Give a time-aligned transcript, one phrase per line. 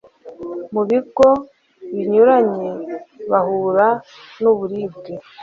[0.73, 1.29] mu bigo
[1.93, 2.69] binyuranye
[3.31, 3.87] bahura
[4.41, 5.11] nuburibwe